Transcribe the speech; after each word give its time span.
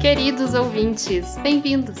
Queridos 0.00 0.54
ouvintes, 0.54 1.36
bem-vindos! 1.38 1.96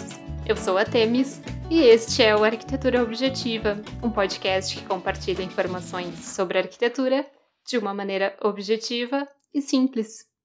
Eu 0.46 0.56
sou 0.56 0.78
a 0.78 0.84
Temis 0.84 1.42
e 1.68 1.80
este 1.80 2.22
é 2.22 2.36
o 2.36 2.44
Arquitetura 2.44 3.02
Objetiva, 3.02 3.82
um 4.00 4.10
podcast 4.10 4.76
que 4.76 4.84
compartilha 4.84 5.42
informações 5.42 6.24
sobre 6.24 6.58
arquitetura 6.58 7.26
de 7.66 7.76
uma 7.76 7.92
maneira 7.92 8.36
objetiva 8.40 9.26
e 9.52 9.60
simples. 9.60 10.35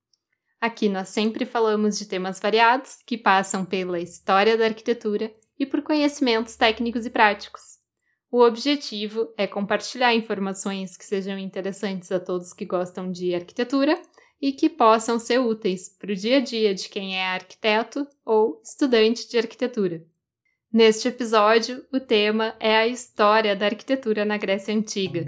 Aqui 0.61 0.87
nós 0.87 1.09
sempre 1.09 1.43
falamos 1.43 1.97
de 1.97 2.05
temas 2.05 2.39
variados 2.39 2.99
que 3.03 3.17
passam 3.17 3.65
pela 3.65 3.99
história 3.99 4.55
da 4.55 4.65
arquitetura 4.65 5.33
e 5.57 5.65
por 5.65 5.81
conhecimentos 5.81 6.55
técnicos 6.55 7.03
e 7.03 7.09
práticos. 7.09 7.79
O 8.31 8.43
objetivo 8.43 9.33
é 9.35 9.47
compartilhar 9.47 10.13
informações 10.13 10.95
que 10.95 11.03
sejam 11.03 11.39
interessantes 11.39 12.11
a 12.11 12.19
todos 12.19 12.53
que 12.53 12.63
gostam 12.63 13.11
de 13.11 13.33
arquitetura 13.33 13.99
e 14.39 14.51
que 14.51 14.69
possam 14.69 15.17
ser 15.17 15.39
úteis 15.39 15.89
para 15.89 16.11
o 16.11 16.15
dia 16.15 16.37
a 16.37 16.39
dia 16.39 16.75
de 16.75 16.89
quem 16.89 17.17
é 17.17 17.25
arquiteto 17.25 18.07
ou 18.23 18.61
estudante 18.63 19.27
de 19.27 19.39
arquitetura. 19.39 20.05
Neste 20.71 21.07
episódio, 21.07 21.83
o 21.91 21.99
tema 21.99 22.55
é 22.59 22.77
a 22.77 22.87
história 22.87 23.55
da 23.55 23.65
arquitetura 23.65 24.23
na 24.23 24.37
Grécia 24.37 24.75
Antiga. 24.75 25.25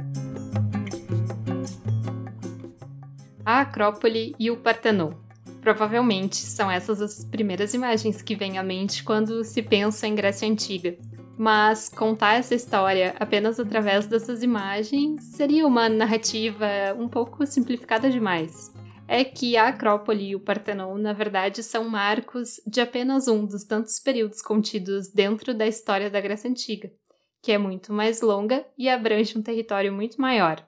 A 3.43 3.61
Acrópole 3.61 4.35
e 4.39 4.51
o 4.51 4.57
Partenon. 4.57 5.22
Provavelmente 5.63 6.35
são 6.35 6.69
essas 6.69 7.01
as 7.01 7.23
primeiras 7.23 7.73
imagens 7.73 8.21
que 8.21 8.35
vêm 8.35 8.57
à 8.57 8.63
mente 8.63 9.01
quando 9.01 9.45
se 9.45 9.61
pensa 9.61 10.05
em 10.05 10.13
Grécia 10.13 10.47
Antiga. 10.47 10.97
Mas 11.37 11.87
contar 11.87 12.33
essa 12.33 12.53
história 12.53 13.15
apenas 13.17 13.59
através 13.59 14.05
dessas 14.05 14.43
imagens 14.43 15.23
seria 15.23 15.65
uma 15.65 15.87
narrativa 15.87 16.67
um 16.99 17.07
pouco 17.07 17.45
simplificada 17.45 18.09
demais 18.09 18.73
é 19.07 19.23
que 19.23 19.57
a 19.57 19.67
Acrópole 19.67 20.29
e 20.29 20.35
o 20.35 20.39
Partenon, 20.39 20.97
na 20.97 21.13
verdade, 21.13 21.61
são 21.61 21.87
marcos 21.89 22.61
de 22.65 22.81
apenas 22.81 23.27
um 23.27 23.45
dos 23.45 23.63
tantos 23.63 23.99
períodos 23.99 24.41
contidos 24.41 25.09
dentro 25.11 25.53
da 25.53 25.67
história 25.67 26.09
da 26.09 26.21
Grécia 26.21 26.49
Antiga, 26.49 26.91
que 27.41 27.51
é 27.51 27.57
muito 27.57 27.91
mais 27.91 28.21
longa 28.21 28.65
e 28.77 28.89
abrange 28.89 29.37
um 29.37 29.41
território 29.41 29.93
muito 29.93 30.19
maior. 30.19 30.65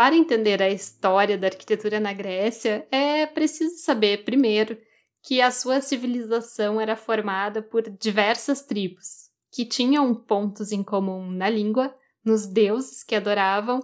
Para 0.00 0.16
entender 0.16 0.62
a 0.62 0.70
história 0.70 1.36
da 1.36 1.48
arquitetura 1.48 2.00
na 2.00 2.14
Grécia, 2.14 2.88
é 2.90 3.26
preciso 3.26 3.84
saber, 3.84 4.24
primeiro, 4.24 4.78
que 5.22 5.42
a 5.42 5.50
sua 5.50 5.82
civilização 5.82 6.80
era 6.80 6.96
formada 6.96 7.60
por 7.60 7.82
diversas 7.82 8.62
tribos, 8.62 9.28
que 9.52 9.66
tinham 9.66 10.14
pontos 10.14 10.72
em 10.72 10.82
comum 10.82 11.30
na 11.30 11.50
língua, 11.50 11.94
nos 12.24 12.46
deuses 12.46 13.04
que 13.04 13.14
adoravam 13.14 13.78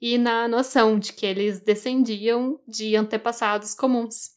e 0.00 0.18
na 0.18 0.48
noção 0.48 0.98
de 0.98 1.12
que 1.12 1.24
eles 1.24 1.60
descendiam 1.60 2.60
de 2.66 2.96
antepassados 2.96 3.72
comuns. 3.72 4.30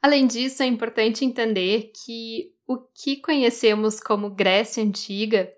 Além 0.00 0.24
disso, 0.24 0.62
é 0.62 0.66
importante 0.66 1.24
entender 1.24 1.90
que 2.04 2.52
o 2.64 2.78
que 2.78 3.16
conhecemos 3.16 3.98
como 3.98 4.30
Grécia 4.30 4.84
Antiga 4.84 5.52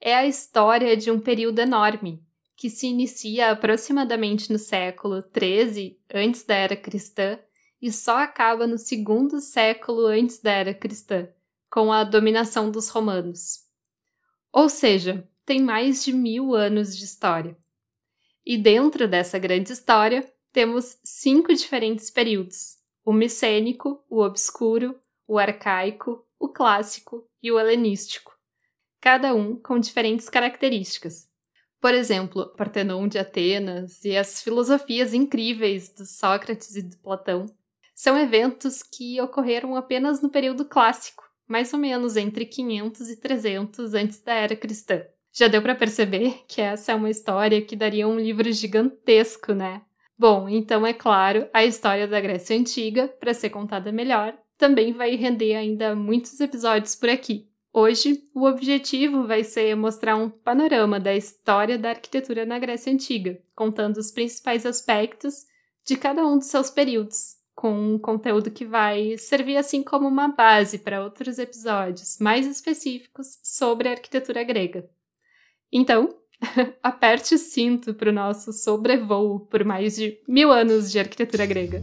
é 0.00 0.14
a 0.14 0.26
história 0.26 0.96
de 0.96 1.10
um 1.10 1.20
período 1.20 1.58
enorme, 1.58 2.26
que 2.58 2.68
se 2.68 2.88
inicia 2.88 3.52
aproximadamente 3.52 4.52
no 4.52 4.58
século 4.58 5.22
XIII 5.22 5.96
antes 6.12 6.42
da 6.42 6.56
era 6.56 6.76
cristã 6.76 7.38
e 7.80 7.92
só 7.92 8.18
acaba 8.18 8.66
no 8.66 8.76
segundo 8.76 9.40
século 9.40 10.06
antes 10.06 10.40
da 10.40 10.50
era 10.50 10.74
cristã, 10.74 11.28
com 11.70 11.92
a 11.92 12.02
dominação 12.02 12.68
dos 12.68 12.88
romanos. 12.88 13.60
Ou 14.52 14.68
seja, 14.68 15.24
tem 15.46 15.62
mais 15.62 16.04
de 16.04 16.12
mil 16.12 16.52
anos 16.52 16.98
de 16.98 17.04
história. 17.04 17.56
E 18.44 18.58
dentro 18.58 19.06
dessa 19.06 19.38
grande 19.38 19.72
história, 19.72 20.28
temos 20.52 20.98
cinco 21.04 21.54
diferentes 21.54 22.10
períodos: 22.10 22.78
o 23.04 23.12
micênico, 23.12 24.02
o 24.10 24.20
obscuro, 24.20 25.00
o 25.28 25.38
arcaico, 25.38 26.26
o 26.40 26.48
clássico 26.48 27.24
e 27.40 27.52
o 27.52 27.60
helenístico, 27.60 28.36
cada 29.00 29.32
um 29.32 29.54
com 29.54 29.78
diferentes 29.78 30.28
características. 30.28 31.27
Por 31.80 31.94
exemplo, 31.94 32.52
Partenon 32.56 33.06
de 33.06 33.18
Atenas 33.18 34.04
e 34.04 34.16
as 34.16 34.42
filosofias 34.42 35.14
incríveis 35.14 35.88
do 35.94 36.04
Sócrates 36.04 36.74
e 36.74 36.82
do 36.82 36.96
Platão 36.98 37.46
são 37.94 38.18
eventos 38.18 38.82
que 38.82 39.20
ocorreram 39.20 39.76
apenas 39.76 40.20
no 40.20 40.28
período 40.28 40.64
clássico, 40.64 41.24
mais 41.46 41.72
ou 41.72 41.78
menos 41.78 42.16
entre 42.16 42.44
500 42.44 43.10
e 43.10 43.16
300 43.16 43.94
antes 43.94 44.20
da 44.22 44.34
era 44.34 44.56
cristã. 44.56 45.02
Já 45.32 45.46
deu 45.46 45.62
para 45.62 45.74
perceber 45.74 46.44
que 46.48 46.60
essa 46.60 46.92
é 46.92 46.94
uma 46.94 47.10
história 47.10 47.62
que 47.62 47.76
daria 47.76 48.08
um 48.08 48.18
livro 48.18 48.50
gigantesco, 48.52 49.52
né? 49.52 49.82
Bom, 50.18 50.48
então 50.48 50.84
é 50.84 50.92
claro, 50.92 51.48
a 51.52 51.64
história 51.64 52.08
da 52.08 52.20
Grécia 52.20 52.56
Antiga, 52.56 53.06
para 53.06 53.32
ser 53.32 53.50
contada 53.50 53.92
melhor, 53.92 54.36
também 54.56 54.92
vai 54.92 55.14
render 55.14 55.54
ainda 55.54 55.94
muitos 55.94 56.40
episódios 56.40 56.96
por 56.96 57.08
aqui. 57.08 57.47
Hoje, 57.80 58.24
o 58.34 58.44
objetivo 58.44 59.24
vai 59.24 59.44
ser 59.44 59.76
mostrar 59.76 60.16
um 60.16 60.28
panorama 60.28 60.98
da 60.98 61.14
história 61.14 61.78
da 61.78 61.90
arquitetura 61.90 62.44
na 62.44 62.58
Grécia 62.58 62.92
Antiga, 62.92 63.40
contando 63.54 63.98
os 63.98 64.10
principais 64.10 64.66
aspectos 64.66 65.46
de 65.84 65.96
cada 65.96 66.26
um 66.26 66.38
dos 66.38 66.48
seus 66.48 66.70
períodos, 66.70 67.36
com 67.54 67.94
um 67.94 67.96
conteúdo 67.96 68.50
que 68.50 68.64
vai 68.64 69.16
servir 69.16 69.56
assim 69.56 69.80
como 69.80 70.08
uma 70.08 70.26
base 70.26 70.80
para 70.80 71.04
outros 71.04 71.38
episódios 71.38 72.18
mais 72.18 72.48
específicos 72.48 73.38
sobre 73.44 73.86
a 73.86 73.92
arquitetura 73.92 74.42
grega. 74.42 74.90
Então, 75.70 76.08
aperte 76.82 77.36
o 77.36 77.38
cinto 77.38 77.94
para 77.94 78.10
o 78.10 78.12
nosso 78.12 78.52
sobrevoo 78.52 79.46
por 79.46 79.64
mais 79.64 79.94
de 79.94 80.20
mil 80.26 80.50
anos 80.50 80.90
de 80.90 80.98
arquitetura 80.98 81.46
grega. 81.46 81.80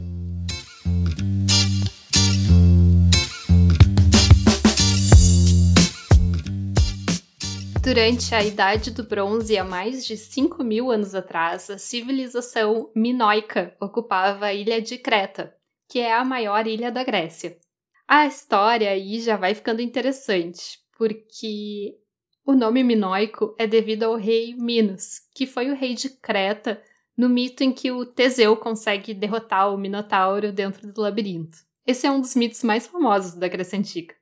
Durante 7.85 8.33
a 8.33 8.43
Idade 8.43 8.89
do 8.89 9.03
Bronze, 9.03 9.55
há 9.55 9.63
mais 9.63 10.07
de 10.07 10.17
5 10.17 10.63
mil 10.63 10.89
anos 10.89 11.13
atrás, 11.13 11.69
a 11.69 11.77
civilização 11.77 12.89
minoica 12.95 13.77
ocupava 13.79 14.47
a 14.47 14.53
ilha 14.55 14.81
de 14.81 14.97
Creta, 14.97 15.55
que 15.87 15.99
é 15.99 16.11
a 16.11 16.25
maior 16.25 16.65
ilha 16.65 16.91
da 16.91 17.03
Grécia. 17.03 17.59
A 18.07 18.25
história 18.25 18.89
aí 18.89 19.19
já 19.21 19.37
vai 19.37 19.53
ficando 19.53 19.83
interessante, 19.83 20.79
porque 20.97 21.95
o 22.43 22.55
nome 22.55 22.83
minoico 22.83 23.53
é 23.55 23.67
devido 23.67 24.01
ao 24.01 24.15
rei 24.15 24.55
Minos, 24.55 25.19
que 25.35 25.45
foi 25.45 25.69
o 25.69 25.75
rei 25.75 25.93
de 25.93 26.09
Creta 26.09 26.81
no 27.15 27.29
mito 27.29 27.63
em 27.63 27.71
que 27.71 27.91
o 27.91 28.03
Teseu 28.03 28.57
consegue 28.57 29.13
derrotar 29.13 29.71
o 29.71 29.77
Minotauro 29.77 30.51
dentro 30.51 30.91
do 30.91 31.01
labirinto. 31.01 31.59
Esse 31.85 32.07
é 32.07 32.11
um 32.11 32.19
dos 32.19 32.33
mitos 32.33 32.63
mais 32.63 32.87
famosos 32.87 33.35
da 33.35 33.47
Grécia 33.47 33.77
Antiga. 33.77 34.15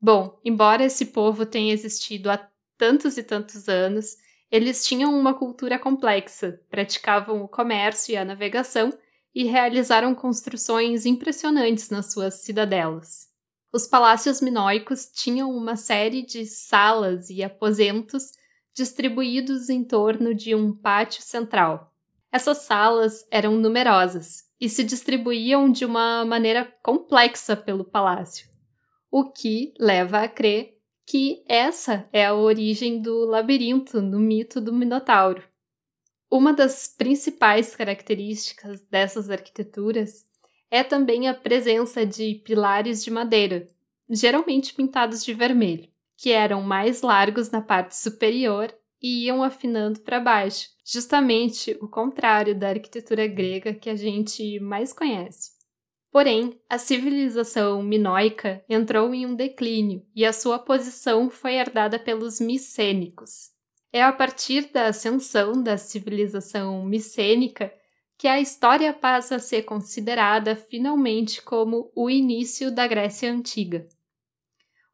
Bom, 0.00 0.40
embora 0.42 0.86
esse 0.86 1.04
povo 1.04 1.44
tenha 1.44 1.74
existido 1.74 2.30
há 2.30 2.49
tantos 2.80 3.18
e 3.18 3.22
tantos 3.22 3.68
anos, 3.68 4.16
eles 4.50 4.86
tinham 4.86 5.14
uma 5.14 5.34
cultura 5.34 5.78
complexa, 5.78 6.58
praticavam 6.70 7.42
o 7.42 7.48
comércio 7.48 8.14
e 8.14 8.16
a 8.16 8.24
navegação 8.24 8.90
e 9.34 9.44
realizaram 9.44 10.14
construções 10.14 11.04
impressionantes 11.04 11.90
nas 11.90 12.10
suas 12.10 12.42
cidadelas. 12.42 13.28
Os 13.70 13.86
palácios 13.86 14.40
minoicos 14.40 15.10
tinham 15.14 15.50
uma 15.50 15.76
série 15.76 16.22
de 16.24 16.46
salas 16.46 17.28
e 17.28 17.44
aposentos 17.44 18.32
distribuídos 18.74 19.68
em 19.68 19.84
torno 19.84 20.34
de 20.34 20.54
um 20.54 20.74
pátio 20.74 21.22
central. 21.22 21.92
Essas 22.32 22.62
salas 22.62 23.26
eram 23.30 23.58
numerosas 23.58 24.44
e 24.58 24.70
se 24.70 24.82
distribuíam 24.82 25.70
de 25.70 25.84
uma 25.84 26.24
maneira 26.24 26.64
complexa 26.82 27.54
pelo 27.54 27.84
palácio, 27.84 28.48
o 29.10 29.30
que 29.30 29.74
leva 29.78 30.22
a 30.22 30.28
crer 30.28 30.79
que 31.10 31.42
essa 31.48 32.08
é 32.12 32.24
a 32.24 32.34
origem 32.34 33.02
do 33.02 33.24
labirinto 33.24 34.00
no 34.00 34.20
mito 34.20 34.60
do 34.60 34.72
Minotauro. 34.72 35.42
Uma 36.30 36.52
das 36.52 36.86
principais 36.86 37.74
características 37.74 38.80
dessas 38.84 39.28
arquiteturas 39.28 40.24
é 40.70 40.84
também 40.84 41.26
a 41.26 41.34
presença 41.34 42.06
de 42.06 42.36
pilares 42.44 43.02
de 43.02 43.10
madeira, 43.10 43.66
geralmente 44.08 44.72
pintados 44.72 45.24
de 45.24 45.34
vermelho, 45.34 45.88
que 46.16 46.30
eram 46.30 46.62
mais 46.62 47.02
largos 47.02 47.50
na 47.50 47.60
parte 47.60 47.96
superior 47.96 48.72
e 49.02 49.24
iam 49.24 49.42
afinando 49.42 49.98
para 50.02 50.20
baixo, 50.20 50.68
justamente 50.84 51.76
o 51.80 51.88
contrário 51.88 52.56
da 52.56 52.68
arquitetura 52.68 53.26
grega 53.26 53.74
que 53.74 53.90
a 53.90 53.96
gente 53.96 54.60
mais 54.60 54.92
conhece. 54.92 55.59
Porém, 56.10 56.60
a 56.68 56.76
civilização 56.76 57.82
minoica 57.82 58.64
entrou 58.68 59.14
em 59.14 59.26
um 59.26 59.34
declínio 59.34 60.04
e 60.14 60.26
a 60.26 60.32
sua 60.32 60.58
posição 60.58 61.30
foi 61.30 61.54
herdada 61.54 61.98
pelos 61.98 62.40
micênicos. 62.40 63.50
É 63.92 64.02
a 64.02 64.12
partir 64.12 64.72
da 64.72 64.86
ascensão 64.86 65.62
da 65.62 65.76
civilização 65.76 66.84
micênica 66.84 67.72
que 68.18 68.26
a 68.26 68.40
história 68.40 68.92
passa 68.92 69.36
a 69.36 69.40
ser 69.40 69.62
considerada 69.62 70.54
finalmente 70.54 71.40
como 71.42 71.90
o 71.94 72.10
início 72.10 72.70
da 72.70 72.86
Grécia 72.86 73.32
Antiga. 73.32 73.88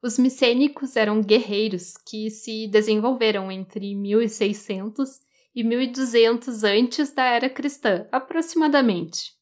Os 0.03 0.19
micênicos 0.19 0.97
eram 0.97 1.21
guerreiros 1.21 1.97
que 1.97 2.31
se 2.31 2.69
desenvolveram 2.69 3.51
entre 3.51 3.95
1600 3.95 5.21
e 5.55 5.65
1200 5.65 6.63
antes 6.63 7.11
da 7.11 7.25
era 7.25 7.49
cristã, 7.49 8.07
aproximadamente. 8.13 9.36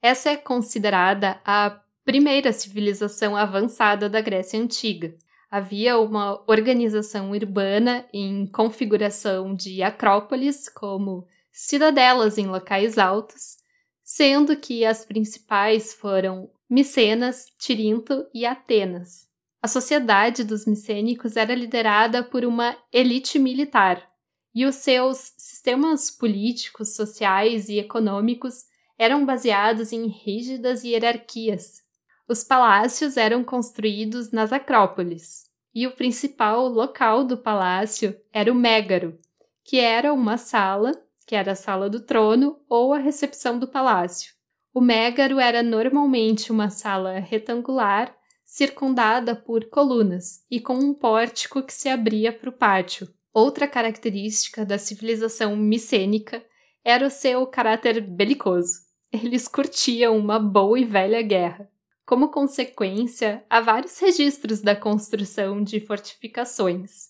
Essa 0.00 0.30
é 0.30 0.36
considerada 0.36 1.40
a 1.44 1.80
primeira 2.04 2.52
civilização 2.52 3.36
avançada 3.36 4.08
da 4.08 4.20
Grécia 4.20 4.58
Antiga. 4.58 5.14
Havia 5.50 5.98
uma 5.98 6.42
organização 6.46 7.32
urbana 7.32 8.06
em 8.12 8.46
configuração 8.46 9.54
de 9.54 9.82
acrópolis, 9.82 10.68
como 10.68 11.26
cidadelas 11.50 12.38
em 12.38 12.46
locais 12.46 12.96
altos, 12.96 13.58
sendo 14.04 14.56
que 14.56 14.84
as 14.84 15.04
principais 15.04 15.92
foram 15.92 16.48
Micenas, 16.70 17.46
Tirinto 17.58 18.26
e 18.32 18.46
Atenas. 18.46 19.26
A 19.60 19.66
sociedade 19.66 20.44
dos 20.44 20.64
micênicos 20.64 21.36
era 21.36 21.54
liderada 21.54 22.22
por 22.22 22.44
uma 22.44 22.76
elite 22.92 23.38
militar, 23.38 24.08
e 24.54 24.64
os 24.64 24.76
seus 24.76 25.32
sistemas 25.36 26.10
políticos, 26.10 26.94
sociais 26.94 27.68
e 27.68 27.78
econômicos 27.78 28.64
eram 28.98 29.24
baseados 29.24 29.92
em 29.92 30.06
rígidas 30.06 30.82
hierarquias. 30.82 31.82
Os 32.28 32.42
palácios 32.42 33.16
eram 33.16 33.44
construídos 33.44 34.32
nas 34.32 34.52
acrópolis, 34.52 35.46
e 35.72 35.86
o 35.86 35.92
principal 35.92 36.68
local 36.68 37.24
do 37.24 37.38
palácio 37.38 38.18
era 38.32 38.50
o 38.50 38.54
Mégaro, 38.54 39.16
que 39.64 39.78
era 39.78 40.12
uma 40.12 40.36
sala, 40.36 40.92
que 41.24 41.36
era 41.36 41.52
a 41.52 41.54
sala 41.54 41.88
do 41.88 42.00
trono 42.00 42.58
ou 42.68 42.92
a 42.92 42.98
recepção 42.98 43.58
do 43.58 43.68
palácio. 43.68 44.34
O 44.74 44.80
Mégaro 44.80 45.38
era 45.38 45.62
normalmente 45.62 46.50
uma 46.50 46.68
sala 46.68 47.18
retangular, 47.20 48.14
circundada 48.44 49.36
por 49.36 49.66
colunas 49.66 50.44
e 50.50 50.58
com 50.58 50.74
um 50.74 50.92
pórtico 50.92 51.62
que 51.62 51.72
se 51.72 51.88
abria 51.88 52.32
para 52.32 52.50
o 52.50 52.52
pátio. 52.52 53.08
Outra 53.32 53.68
característica 53.68 54.64
da 54.64 54.78
civilização 54.78 55.54
micênica 55.54 56.42
era 56.82 57.06
o 57.06 57.10
seu 57.10 57.46
caráter 57.46 58.00
belicoso 58.00 58.87
eles 59.12 59.48
curtiam 59.48 60.16
uma 60.16 60.38
boa 60.38 60.78
e 60.78 60.84
velha 60.84 61.22
guerra. 61.22 61.70
Como 62.04 62.30
consequência, 62.30 63.44
há 63.50 63.60
vários 63.60 63.98
registros 63.98 64.60
da 64.60 64.74
construção 64.74 65.62
de 65.62 65.80
fortificações. 65.80 67.08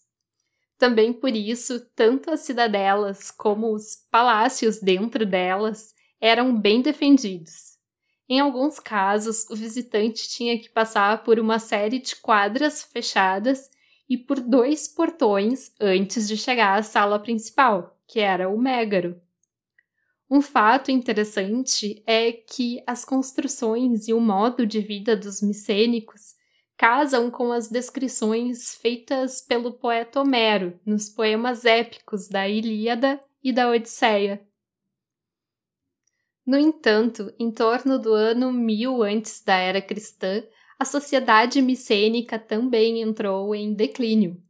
Também 0.77 1.12
por 1.12 1.35
isso, 1.35 1.81
tanto 1.95 2.31
as 2.31 2.41
cidadelas 2.41 3.31
como 3.31 3.75
os 3.75 3.97
palácios 4.11 4.81
dentro 4.81 5.27
delas 5.27 5.95
eram 6.21 6.56
bem 6.59 6.81
defendidos. 6.81 7.79
Em 8.29 8.41
alguns 8.41 8.79
casos, 8.79 9.49
o 9.50 9.56
visitante 9.56 10.29
tinha 10.29 10.59
que 10.59 10.69
passar 10.69 11.25
por 11.25 11.39
uma 11.39 11.59
série 11.59 11.99
de 11.99 12.15
quadras 12.17 12.83
fechadas 12.83 13.71
e 14.09 14.17
por 14.17 14.41
dois 14.41 14.87
portões 14.87 15.73
antes 15.81 16.29
de 16.29 16.37
chegar 16.37 16.79
à 16.79 16.83
sala 16.83 17.19
principal, 17.19 17.97
que 18.06 18.21
era 18.21 18.49
o 18.49 18.59
Mégaro. 18.59 19.21
Um 20.31 20.43
fato 20.43 20.91
interessante 20.91 22.03
é 22.07 22.33
que 22.33 22.83
as 22.87 23.03
construções 23.03 24.09
e 24.09 24.13
o 24.13 24.21
modo 24.21 24.67
de 24.67 24.79
vida 24.81 25.17
dos 25.17 25.41
micênicos 25.41 26.37
casam 26.77 27.31
com 27.31 27.51
as 27.51 27.69
descrições 27.69 28.75
feitas 28.75 29.41
pelo 29.41 29.73
poeta 29.73 30.21
Homero 30.21 30.79
nos 30.85 31.09
poemas 31.09 31.65
épicos 31.65 32.29
da 32.29 32.47
Ilíada 32.47 33.19
e 33.43 33.53
da 33.53 33.71
Odisseia. 33.71 34.47
No 36.47 36.59
entanto, 36.59 37.33
em 37.39 37.51
torno 37.51 37.99
do 37.99 38.13
ano 38.13 38.53
1000 38.53 39.03
antes 39.03 39.43
da 39.43 39.57
era 39.57 39.81
cristã, 39.81 40.43
a 40.79 40.85
sociedade 40.85 41.61
micênica 41.61 42.39
também 42.39 43.03
entrou 43.03 43.55
em 43.55 43.75
declínio. 43.75 44.41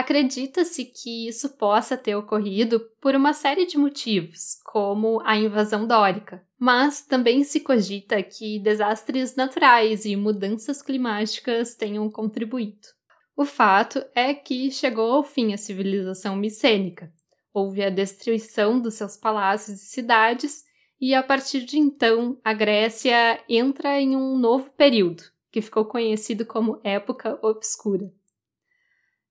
Acredita-se 0.00 0.86
que 0.86 1.28
isso 1.28 1.58
possa 1.58 1.94
ter 1.94 2.14
ocorrido 2.14 2.80
por 3.02 3.14
uma 3.14 3.34
série 3.34 3.66
de 3.66 3.76
motivos, 3.76 4.58
como 4.64 5.20
a 5.26 5.36
invasão 5.36 5.86
dórica, 5.86 6.42
mas 6.58 7.02
também 7.02 7.44
se 7.44 7.60
cogita 7.60 8.22
que 8.22 8.58
desastres 8.58 9.36
naturais 9.36 10.06
e 10.06 10.16
mudanças 10.16 10.80
climáticas 10.80 11.74
tenham 11.74 12.10
contribuído. 12.10 12.88
O 13.36 13.44
fato 13.44 14.02
é 14.14 14.32
que 14.32 14.70
chegou 14.70 15.12
ao 15.12 15.22
fim 15.22 15.52
a 15.52 15.58
civilização 15.58 16.34
micênica. 16.34 17.12
Houve 17.52 17.82
a 17.82 17.90
destruição 17.90 18.80
dos 18.80 18.94
seus 18.94 19.18
palácios 19.18 19.82
e 19.82 19.86
cidades, 19.86 20.64
e 20.98 21.14
a 21.14 21.22
partir 21.22 21.66
de 21.66 21.78
então 21.78 22.40
a 22.42 22.54
Grécia 22.54 23.38
entra 23.46 24.00
em 24.00 24.16
um 24.16 24.38
novo 24.38 24.70
período, 24.70 25.24
que 25.52 25.60
ficou 25.60 25.84
conhecido 25.84 26.46
como 26.46 26.80
Época 26.82 27.38
Obscura. 27.42 28.10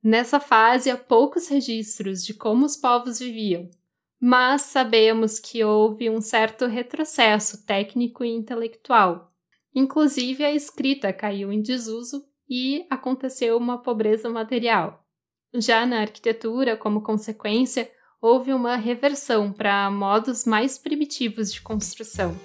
Nessa 0.03 0.39
fase 0.39 0.89
há 0.89 0.97
poucos 0.97 1.49
registros 1.49 2.23
de 2.23 2.33
como 2.33 2.65
os 2.65 2.77
povos 2.77 3.19
viviam, 3.19 3.69
mas 4.19 4.61
sabemos 4.61 5.39
que 5.39 5.63
houve 5.63 6.09
um 6.09 6.21
certo 6.21 6.65
retrocesso 6.67 7.65
técnico 7.65 8.23
e 8.23 8.29
intelectual. 8.29 9.33
Inclusive 9.75 10.43
a 10.43 10.53
escrita 10.53 11.11
caiu 11.11 11.51
em 11.51 11.61
desuso 11.61 12.25
e 12.49 12.85
aconteceu 12.89 13.57
uma 13.57 13.77
pobreza 13.77 14.29
material. 14.29 15.05
Já 15.53 15.85
na 15.85 16.01
arquitetura, 16.01 16.77
como 16.77 17.01
consequência, 17.01 17.91
houve 18.21 18.53
uma 18.53 18.75
reversão 18.75 19.51
para 19.51 19.89
modos 19.91 20.45
mais 20.45 20.77
primitivos 20.77 21.51
de 21.51 21.61
construção. 21.61 22.35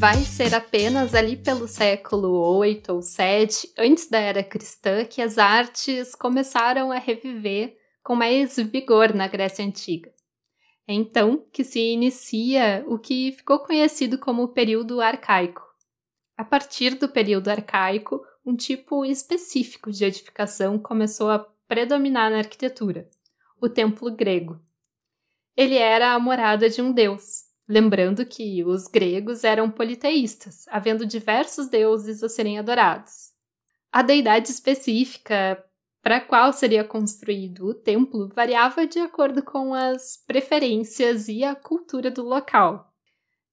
Vai 0.00 0.24
ser 0.24 0.54
apenas 0.54 1.14
ali 1.14 1.36
pelo 1.36 1.68
século 1.68 2.30
8 2.56 2.90
ou 2.90 3.02
7, 3.02 3.70
antes 3.76 4.08
da 4.08 4.18
era 4.18 4.42
cristã, 4.42 5.04
que 5.04 5.20
as 5.20 5.36
artes 5.36 6.14
começaram 6.14 6.90
a 6.90 6.98
reviver 6.98 7.76
com 8.02 8.16
mais 8.16 8.56
vigor 8.56 9.12
na 9.12 9.28
Grécia 9.28 9.62
Antiga. 9.62 10.10
É 10.88 10.94
então 10.94 11.44
que 11.52 11.62
se 11.62 11.78
inicia 11.78 12.82
o 12.88 12.98
que 12.98 13.32
ficou 13.32 13.58
conhecido 13.58 14.16
como 14.16 14.44
o 14.44 14.48
período 14.48 15.02
arcaico. 15.02 15.62
A 16.34 16.46
partir 16.46 16.94
do 16.94 17.06
período 17.06 17.48
arcaico, 17.48 18.22
um 18.42 18.56
tipo 18.56 19.04
específico 19.04 19.90
de 19.90 20.06
edificação 20.06 20.78
começou 20.78 21.28
a 21.28 21.40
predominar 21.68 22.30
na 22.30 22.38
arquitetura: 22.38 23.06
o 23.60 23.68
templo 23.68 24.10
grego. 24.10 24.58
Ele 25.54 25.76
era 25.76 26.14
a 26.14 26.18
morada 26.18 26.70
de 26.70 26.80
um 26.80 26.90
deus, 26.90 27.49
Lembrando 27.70 28.26
que 28.26 28.64
os 28.64 28.88
gregos 28.88 29.44
eram 29.44 29.70
politeístas, 29.70 30.66
havendo 30.70 31.06
diversos 31.06 31.68
deuses 31.68 32.20
a 32.20 32.28
serem 32.28 32.58
adorados. 32.58 33.30
A 33.92 34.02
deidade 34.02 34.50
específica 34.50 35.64
para 36.02 36.16
a 36.16 36.20
qual 36.20 36.52
seria 36.52 36.82
construído 36.82 37.68
o 37.68 37.74
templo 37.74 38.28
variava 38.34 38.88
de 38.88 38.98
acordo 38.98 39.40
com 39.40 39.72
as 39.72 40.16
preferências 40.26 41.28
e 41.28 41.44
a 41.44 41.54
cultura 41.54 42.10
do 42.10 42.24
local. 42.24 42.92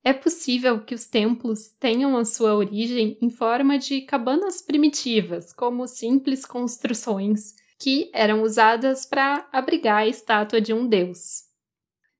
É 0.03 0.13
possível 0.13 0.83
que 0.83 0.95
os 0.95 1.05
templos 1.05 1.67
tenham 1.79 2.17
a 2.17 2.25
sua 2.25 2.55
origem 2.55 3.19
em 3.21 3.29
forma 3.29 3.77
de 3.77 4.01
cabanas 4.01 4.63
primitivas, 4.63 5.53
como 5.53 5.87
simples 5.87 6.43
construções 6.43 7.53
que 7.77 8.09
eram 8.15 8.41
usadas 8.41 9.05
para 9.05 9.47
abrigar 9.51 9.97
a 9.97 10.07
estátua 10.07 10.59
de 10.59 10.73
um 10.73 10.87
deus. 10.87 11.46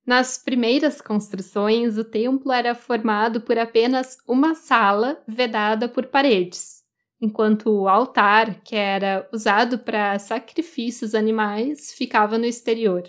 Nas 0.08 0.38
primeiras 0.38 1.02
construções, 1.02 1.98
o 1.98 2.02
templo 2.02 2.50
era 2.50 2.74
formado 2.74 3.42
por 3.42 3.58
apenas 3.58 4.16
uma 4.26 4.54
sala 4.54 5.22
vedada 5.28 5.86
por 5.86 6.06
paredes, 6.06 6.82
enquanto 7.20 7.68
o 7.68 7.86
altar, 7.86 8.62
que 8.62 8.74
era 8.74 9.28
usado 9.30 9.78
para 9.78 10.18
sacrifícios 10.18 11.14
animais, 11.14 11.92
ficava 11.92 12.38
no 12.38 12.46
exterior. 12.46 13.02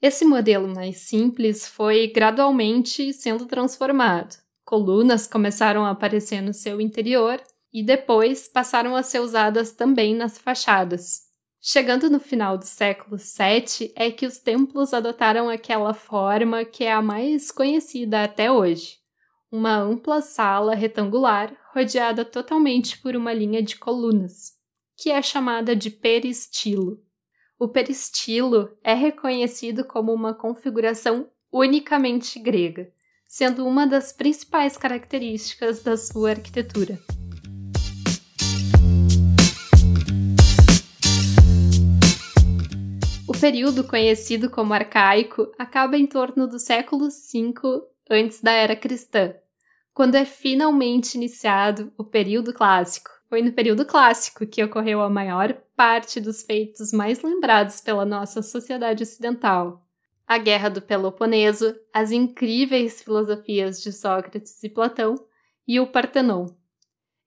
Esse 0.00 0.24
modelo 0.24 0.72
mais 0.72 0.98
simples 0.98 1.66
foi 1.66 2.06
gradualmente 2.06 3.12
sendo 3.12 3.46
transformado. 3.46 4.36
Colunas 4.64 5.26
começaram 5.26 5.84
a 5.84 5.90
aparecer 5.90 6.40
no 6.40 6.54
seu 6.54 6.80
interior 6.80 7.42
e 7.72 7.82
depois 7.82 8.46
passaram 8.46 8.94
a 8.94 9.02
ser 9.02 9.18
usadas 9.18 9.72
também 9.72 10.14
nas 10.14 10.38
fachadas. 10.38 11.25
Chegando 11.60 12.08
no 12.08 12.20
final 12.20 12.56
do 12.56 12.64
século 12.64 13.16
VII, 13.16 13.92
é 13.96 14.10
que 14.10 14.26
os 14.26 14.38
templos 14.38 14.94
adotaram 14.94 15.48
aquela 15.48 15.92
forma 15.94 16.64
que 16.64 16.84
é 16.84 16.92
a 16.92 17.02
mais 17.02 17.50
conhecida 17.50 18.22
até 18.22 18.50
hoje. 18.50 18.98
Uma 19.50 19.76
ampla 19.76 20.20
sala 20.20 20.74
retangular 20.74 21.56
rodeada 21.74 22.24
totalmente 22.24 22.98
por 23.00 23.16
uma 23.16 23.32
linha 23.32 23.62
de 23.62 23.76
colunas, 23.76 24.52
que 24.96 25.10
é 25.10 25.20
chamada 25.20 25.74
de 25.74 25.90
peristilo. 25.90 27.02
O 27.58 27.68
peristilo 27.68 28.70
é 28.84 28.94
reconhecido 28.94 29.84
como 29.84 30.12
uma 30.12 30.34
configuração 30.34 31.28
unicamente 31.50 32.38
grega, 32.38 32.92
sendo 33.26 33.66
uma 33.66 33.86
das 33.86 34.12
principais 34.12 34.76
características 34.76 35.82
da 35.82 35.96
sua 35.96 36.30
arquitetura. 36.30 36.98
Período 43.46 43.84
conhecido 43.84 44.50
como 44.50 44.74
arcaico 44.74 45.52
acaba 45.56 45.96
em 45.96 46.04
torno 46.04 46.48
do 46.48 46.58
século 46.58 47.08
V 47.08 47.54
antes 48.10 48.40
da 48.42 48.50
era 48.50 48.74
cristã, 48.74 49.36
quando 49.94 50.16
é 50.16 50.24
finalmente 50.24 51.14
iniciado 51.14 51.92
o 51.96 52.02
período 52.02 52.52
clássico. 52.52 53.08
Foi 53.28 53.42
no 53.42 53.52
período 53.52 53.84
clássico 53.84 54.44
que 54.48 54.64
ocorreu 54.64 55.00
a 55.00 55.08
maior 55.08 55.56
parte 55.76 56.18
dos 56.18 56.42
feitos 56.42 56.90
mais 56.90 57.22
lembrados 57.22 57.80
pela 57.80 58.04
nossa 58.04 58.42
sociedade 58.42 59.04
ocidental. 59.04 59.86
A 60.26 60.38
Guerra 60.38 60.68
do 60.68 60.82
Peloponeso, 60.82 61.72
as 61.94 62.10
incríveis 62.10 63.00
filosofias 63.00 63.80
de 63.80 63.92
Sócrates 63.92 64.60
e 64.64 64.68
Platão 64.68 65.14
e 65.68 65.78
o 65.78 65.86
Partenon. 65.86 66.48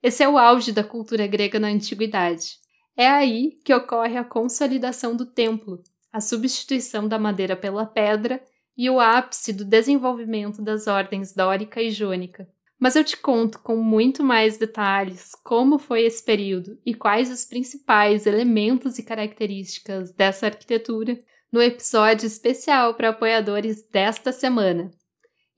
Esse 0.03 0.21
é 0.21 0.27
o 0.27 0.38
auge 0.38 0.73
da 0.73 0.83
cultura 0.83 1.25
grega 1.27 1.61
na 1.61 1.69
antiguidade. 1.69 2.57
É 2.97 3.07
aí 3.07 3.51
que 3.63 3.73
ocorre 3.73 4.17
a 4.17 4.25
consolidação 4.25 5.15
do 5.15 5.25
templo, 5.25 5.81
a 6.11 6.19
substituição 6.19 7.07
da 7.07 7.19
madeira 7.19 7.55
pela 7.55 7.85
pedra 7.85 8.41
e 8.77 8.89
o 8.89 8.99
ápice 8.99 9.51
do 9.51 9.65
desenvolvimento 9.65 10.61
das 10.61 10.87
ordens 10.87 11.33
dórica 11.33 11.81
e 11.81 11.91
jônica. 11.91 12.47
Mas 12.79 12.95
eu 12.95 13.03
te 13.03 13.17
conto 13.17 13.59
com 13.59 13.75
muito 13.75 14.23
mais 14.23 14.57
detalhes 14.57 15.31
como 15.43 15.77
foi 15.77 16.03
esse 16.03 16.23
período 16.23 16.79
e 16.85 16.93
quais 16.93 17.29
os 17.29 17.43
principais 17.43 18.25
elementos 18.25 18.97
e 18.97 19.03
características 19.03 20.13
dessa 20.13 20.45
arquitetura 20.45 21.19
no 21.51 21.61
episódio 21.61 22.25
especial 22.25 22.93
para 22.93 23.09
apoiadores 23.09 23.85
desta 23.89 24.31
semana. 24.31 24.89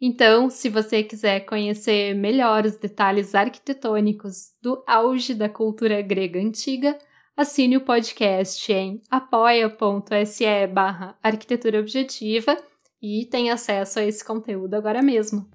Então, 0.01 0.50
se 0.50 0.67
você 0.67 1.03
quiser 1.03 1.41
conhecer 1.41 2.15
melhor 2.15 2.65
os 2.65 2.75
detalhes 2.75 3.36
arquitetônicos 3.36 4.48
do 4.60 4.84
auge 4.88 5.36
da 5.36 5.48
cultura 5.48 6.01
grega 6.01 6.39
antiga, 6.39 6.98
assine 7.41 7.75
o 7.75 7.81
podcast 7.81 8.71
em 8.71 9.01
apoia.se 9.10 10.67
barra 10.67 11.17
arquitetura 11.24 11.79
objetiva 11.79 12.55
e 13.01 13.25
tenha 13.25 13.55
acesso 13.55 13.98
a 13.98 14.03
esse 14.03 14.24
conteúdo 14.24 14.75
agora 14.75 15.01
mesmo. 15.01 15.50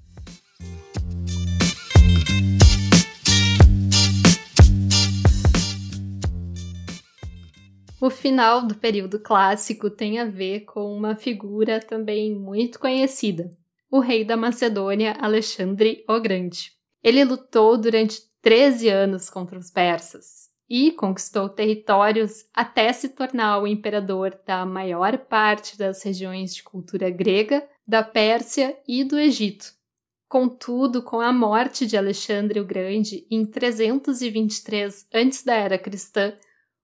O 8.01 8.11
final 8.11 8.67
do 8.67 8.75
período 8.75 9.21
clássico 9.21 9.89
tem 9.89 10.19
a 10.19 10.25
ver 10.25 10.65
com 10.65 10.93
uma 10.93 11.15
figura 11.15 11.79
também 11.79 12.35
muito 12.35 12.81
conhecida, 12.81 13.49
o 13.89 14.01
rei 14.01 14.25
da 14.25 14.37
Macedônia 14.37 15.17
Alexandre 15.21 16.05
o 16.09 16.19
Grande. 16.19 16.73
Ele 17.01 17.25
lutou 17.25 17.79
durante 17.79 18.23
13 18.43 18.89
anos 18.89 19.31
contra 19.31 19.57
os 19.57 19.71
persas 19.71 20.56
e 20.69 20.91
conquistou 20.93 21.49
territórios 21.49 22.47
até 22.53 22.93
se 22.93 23.11
tornar 23.11 23.61
o 23.61 23.67
imperador 23.67 24.39
da 24.45 24.67
maior 24.67 25.19
parte 25.19 25.79
das 25.79 26.03
regiões 26.03 26.55
de 26.55 26.63
cultura 26.63 27.09
grega, 27.09 27.67
da 27.87 28.03
Pérsia 28.03 28.77
e 28.87 29.05
do 29.05 29.19
Egito. 29.19 29.73
Contudo, 30.29 31.03
com 31.03 31.21
a 31.21 31.33
morte 31.33 31.87
de 31.87 31.97
Alexandre 31.97 32.59
o 32.59 32.65
Grande 32.65 33.25
em 33.31 33.47
323 33.47 35.07
antes 35.15 35.45
da 35.45 35.55
era 35.55 35.79
cristã, 35.79 36.37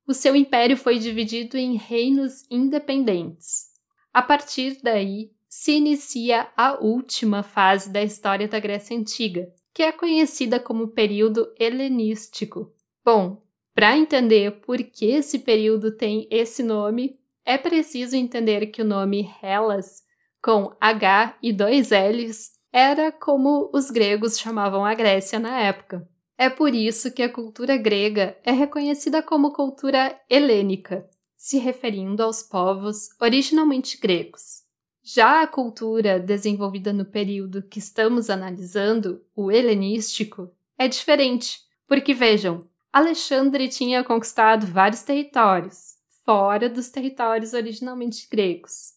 o 0.07 0.15
seu 0.15 0.37
império 0.37 0.77
foi 0.77 0.99
dividido 0.99 1.57
em 1.57 1.77
reinos 1.77 2.45
independentes. 2.51 3.73
A 4.13 4.23
partir 4.23 4.79
daí, 4.83 5.33
se 5.49 5.73
inicia 5.73 6.49
a 6.57 6.79
última 6.81 7.43
fase 7.43 7.91
da 7.91 8.03
história 8.03 8.47
da 8.47 8.61
Grécia 8.61 8.97
Antiga, 8.97 9.53
que 9.75 9.83
é 9.83 9.91
conhecida 9.91 10.61
como 10.61 10.89
período 10.89 11.53
helenístico. 11.59 12.73
Bom, 13.05 13.42
para 13.75 13.97
entender 13.97 14.61
por 14.61 14.79
que 14.79 15.07
esse 15.07 15.39
período 15.39 15.97
tem 15.97 16.27
esse 16.31 16.63
nome, 16.63 17.19
é 17.45 17.57
preciso 17.57 18.17
entender 18.17 18.67
que 18.67 18.83
o 18.83 18.85
nome 18.85 19.29
Hellas, 19.43 20.03
com 20.43 20.75
H 20.81 21.37
e 21.43 21.53
dois 21.53 21.91
L's, 21.91 22.53
era 22.73 23.11
como 23.13 23.71
os 23.73 23.91
gregos 23.91 24.39
chamavam 24.39 24.85
a 24.85 24.95
Grécia 24.95 25.39
na 25.39 25.61
época. 25.61 26.09
É 26.39 26.49
por 26.49 26.75
isso 26.75 27.13
que 27.13 27.23
a 27.23 27.29
cultura 27.29 27.77
grega 27.77 28.37
é 28.43 28.51
reconhecida 28.51 29.23
como 29.23 29.53
cultura 29.53 30.19
helênica, 30.29 31.09
se 31.37 31.59
referindo 31.59 32.23
aos 32.23 32.43
povos 32.43 33.09
originalmente 33.21 33.99
gregos. 33.99 34.63
Já 35.03 35.43
a 35.43 35.47
cultura 35.47 36.19
desenvolvida 36.21 36.93
no 36.93 37.05
período 37.05 37.63
que 37.63 37.79
estamos 37.79 38.31
analisando, 38.31 39.25
o 39.35 39.51
helenístico, 39.51 40.51
é 40.79 40.89
diferente, 40.89 41.61
porque 41.87 42.15
vejam, 42.15 42.67
Alexandre 42.93 43.71
tinha 43.71 44.05
conquistado 44.05 44.67
vários 44.67 45.03
territórios, 45.03 45.97
fora 46.27 46.69
dos 46.69 46.91
territórios 46.91 47.55
originalmente 47.55 48.29
gregos. 48.31 48.93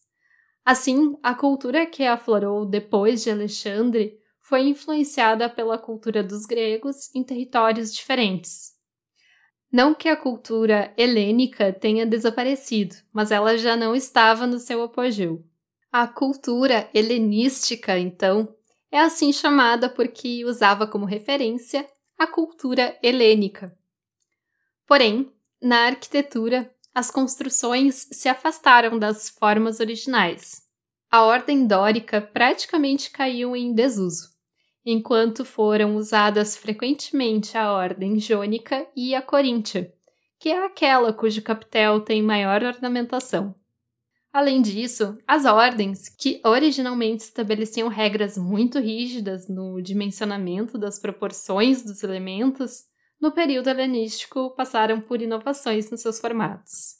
Assim, 0.62 1.16
a 1.22 1.34
cultura 1.34 1.86
que 1.86 2.04
aflorou 2.04 2.66
depois 2.66 3.24
de 3.24 3.30
Alexandre 3.30 4.18
foi 4.38 4.68
influenciada 4.68 5.48
pela 5.48 5.78
cultura 5.78 6.22
dos 6.22 6.44
gregos 6.44 7.08
em 7.14 7.24
territórios 7.24 7.90
diferentes. 7.94 8.74
Não 9.72 9.94
que 9.94 10.10
a 10.10 10.16
cultura 10.16 10.92
helênica 10.94 11.72
tenha 11.72 12.04
desaparecido, 12.04 12.96
mas 13.10 13.30
ela 13.30 13.56
já 13.56 13.78
não 13.78 13.96
estava 13.96 14.46
no 14.46 14.58
seu 14.58 14.82
apogeu. 14.82 15.42
A 15.90 16.06
cultura 16.06 16.86
helenística, 16.92 17.98
então, 17.98 18.54
é 18.92 19.00
assim 19.00 19.32
chamada 19.32 19.88
porque 19.88 20.44
usava 20.44 20.86
como 20.86 21.06
referência 21.06 21.88
a 22.18 22.26
cultura 22.26 22.94
helênica. 23.02 23.74
Porém, 24.86 25.32
na 25.60 25.86
arquitetura, 25.86 26.72
as 26.94 27.10
construções 27.10 28.08
se 28.10 28.28
afastaram 28.28 28.98
das 28.98 29.28
formas 29.28 29.80
originais. 29.80 30.62
A 31.10 31.22
ordem 31.22 31.66
dórica 31.66 32.20
praticamente 32.20 33.10
caiu 33.10 33.54
em 33.54 33.74
desuso 33.74 34.36
enquanto 34.86 35.44
foram 35.44 35.96
usadas 35.96 36.56
frequentemente 36.56 37.58
a 37.58 37.72
ordem 37.72 38.20
jônica 38.20 38.86
e 38.94 39.16
a 39.16 39.20
coríntia, 39.20 39.92
que 40.38 40.48
é 40.48 40.64
aquela 40.64 41.12
cujo 41.12 41.42
capitel 41.42 42.00
tem 42.00 42.22
maior 42.22 42.62
ornamentação. 42.62 43.52
Além 44.32 44.62
disso, 44.62 45.18
as 45.26 45.44
ordens, 45.44 46.08
que 46.08 46.40
originalmente 46.44 47.24
estabeleciam 47.24 47.88
regras 47.88 48.38
muito 48.38 48.78
rígidas 48.78 49.48
no 49.48 49.82
dimensionamento 49.82 50.78
das 50.78 51.00
proporções 51.00 51.82
dos 51.82 52.04
elementos, 52.04 52.84
no 53.20 53.32
período 53.32 53.68
helenístico 53.68 54.54
passaram 54.54 55.00
por 55.00 55.22
inovações 55.22 55.90
nos 55.90 56.00
seus 56.00 56.20
formatos. 56.20 56.96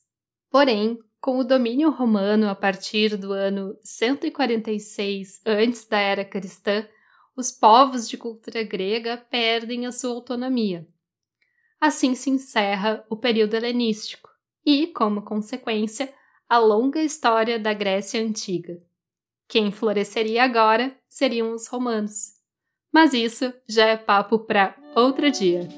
Porém, 0.51 0.99
com 1.21 1.39
o 1.39 1.45
domínio 1.45 1.91
romano 1.91 2.49
a 2.49 2.55
partir 2.55 3.17
do 3.17 3.33
ano 3.33 3.77
146 3.83 5.41
antes 5.45 5.87
da 5.87 5.99
era 5.99 6.25
cristã, 6.25 6.87
os 7.37 7.51
povos 7.51 8.09
de 8.09 8.17
cultura 8.17 8.63
grega 8.63 9.17
perdem 9.31 9.87
a 9.87 9.93
sua 9.93 10.13
autonomia. 10.13 10.87
Assim 11.81 12.15
se 12.15 12.31
encerra 12.31 13.05
o 13.11 13.17
período 13.17 13.55
helenístico 13.55 14.31
e, 14.65 14.87
como 14.87 15.23
consequência, 15.23 16.13
a 16.49 16.59
longa 16.59 17.03
história 17.03 17.59
da 17.59 17.75
Grécia 17.75 18.23
Antiga. 18.23 18.81
Quem 19.49 19.71
floresceria 19.71 20.43
agora 20.45 20.97
seriam 21.09 21.53
os 21.53 21.67
romanos. 21.67 22.35
Mas 22.93 23.13
isso 23.13 23.53
já 23.69 23.87
é 23.87 23.97
papo 23.97 24.39
para 24.39 24.75
outro 24.95 25.31
dia. 25.31 25.69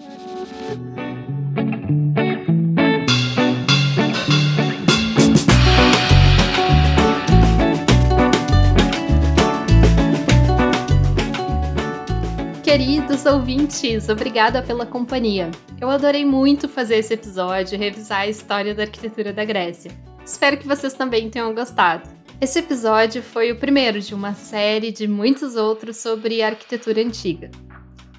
Queridos 12.63 13.25
ouvintes, 13.25 14.09
obrigada 14.09 14.63
pela 14.63 14.85
companhia. 14.85 15.51
Eu 15.81 15.89
adorei 15.89 16.25
muito 16.25 16.69
fazer 16.69 16.97
esse 16.97 17.15
episódio 17.15 17.75
e 17.75 17.79
revisar 17.79 18.21
a 18.21 18.29
história 18.29 18.75
da 18.75 18.83
arquitetura 18.83 19.33
da 19.33 19.45
Grécia. 19.45 19.91
Espero 20.25 20.59
que 20.59 20.69
vocês 20.69 20.93
também 20.93 21.31
tenham 21.31 21.55
gostado. 21.55 22.09
Esse 22.41 22.59
episódio 22.59 23.23
foi 23.23 23.51
o 23.51 23.57
primeiro 23.57 24.01
de 24.01 24.15
uma 24.15 24.35
série 24.35 24.93
de 24.93 25.09
muitos 25.09 25.57
outros 25.57 25.97
sobre 25.97 26.43
arquitetura 26.43 27.01
antiga. 27.01 27.51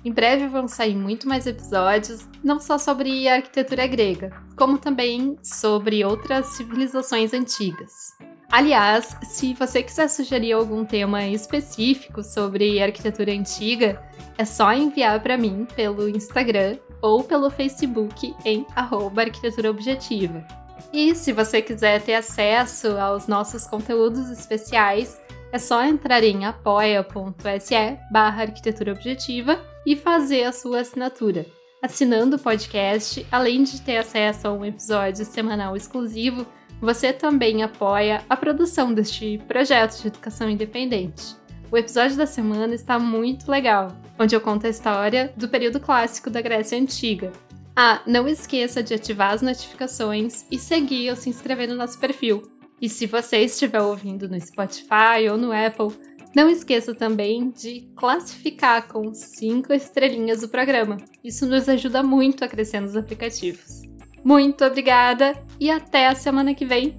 Em 0.04 0.12
breve 0.12 0.48
vão 0.48 0.68
sair 0.68 0.96
muito 0.96 1.28
mais 1.28 1.46
episódios, 1.46 2.26
não 2.44 2.60
só 2.60 2.78
sobre 2.78 3.28
a 3.28 3.36
arquitetura 3.36 3.86
grega, 3.86 4.32
como 4.56 4.78
também 4.78 5.38
sobre 5.44 6.06
outras 6.06 6.48
civilizações 6.48 7.34
antigas. 7.34 8.18
Aliás, 8.52 9.16
se 9.24 9.54
você 9.54 9.84
quiser 9.84 10.08
sugerir 10.08 10.54
algum 10.54 10.84
tema 10.84 11.24
específico 11.26 12.24
sobre 12.24 12.82
arquitetura 12.82 13.32
antiga, 13.32 14.02
é 14.38 14.46
só 14.46 14.74
enviar 14.74 15.22
para 15.22 15.38
mim 15.38 15.68
pelo 15.76 16.10
Instagram 16.10 16.78
ou 17.02 17.24
pelo 17.24 17.52
Facebook 17.52 18.34
em 18.44 18.66
arquitetura 18.76 19.70
objetiva. 19.70 20.44
E 20.92 21.14
se 21.14 21.32
você 21.32 21.62
quiser 21.62 22.02
ter 22.02 22.16
acesso 22.16 22.98
aos 22.98 23.28
nossos 23.28 23.68
conteúdos 23.68 24.32
especiais, 24.32 25.22
é 25.52 25.60
só 25.60 25.84
entrar 25.84 26.24
em 26.24 26.46
apoia.se 26.46 28.00
barra 28.12 28.44
arquitetura 28.44 28.94
objetiva 28.94 29.69
e 29.86 29.96
fazer 29.96 30.44
a 30.44 30.52
sua 30.52 30.82
assinatura. 30.82 31.46
Assinando 31.82 32.36
o 32.36 32.40
podcast, 32.40 33.26
além 33.32 33.64
de 33.64 33.82
ter 33.82 33.98
acesso 33.98 34.48
a 34.48 34.54
um 34.54 34.66
episódio 34.66 35.24
semanal 35.24 35.76
exclusivo, 35.78 36.46
você 36.82 37.14
também 37.14 37.64
apoia 37.64 38.24
a 38.30 38.36
produção 38.36 38.94
deste 38.94 39.38
projeto 39.48 40.02
de 40.02 40.08
educação 40.08 40.50
independente. 40.50 41.36
O 41.72 41.78
episódio 41.78 42.18
da 42.18 42.26
semana 42.26 42.74
está 42.74 42.98
muito 42.98 43.50
legal, 43.50 43.96
onde 44.18 44.36
eu 44.36 44.42
conto 44.42 44.66
a 44.66 44.70
história 44.70 45.34
do 45.38 45.48
período 45.48 45.80
clássico 45.80 46.30
da 46.30 46.42
Grécia 46.42 46.78
Antiga. 46.78 47.32
Ah, 47.76 48.02
não 48.06 48.28
esqueça 48.28 48.82
de 48.82 48.94
ativar 48.94 49.34
as 49.34 49.42
notificações 49.42 50.46
e 50.52 50.58
seguir 50.58 51.12
ou 51.12 51.16
se 51.16 51.30
inscrever 51.30 51.68
no 51.68 51.76
nosso 51.76 52.00
perfil. 52.00 52.42
E 52.82 52.90
se 52.90 53.06
você 53.06 53.38
estiver 53.40 53.82
ouvindo 53.82 54.28
no 54.28 54.40
Spotify 54.40 55.30
ou 55.30 55.38
no 55.38 55.52
Apple, 55.52 55.98
não 56.36 56.50
esqueça 56.50 56.94
também 56.94 57.50
de 57.50 57.90
classificar 57.96 58.88
com 58.88 59.14
5 59.14 59.74
estrelinhas 59.74 60.44
o 60.44 60.50
programa. 60.50 60.98
Isso 61.24 61.46
nos 61.46 61.68
ajuda 61.68 62.04
muito 62.04 62.44
a 62.44 62.48
crescer 62.48 62.80
nos 62.80 62.96
aplicativos. 62.96 63.82
Muito 64.24 64.64
obrigada 64.64 65.34
e 65.60 65.70
até 65.72 66.08
a 66.08 66.16
semana 66.16 66.54
que 66.54 66.66
vem! 66.66 66.96